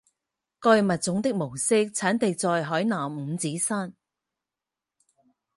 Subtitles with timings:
[0.59, 3.93] 该物种的模式产地在海南五指山。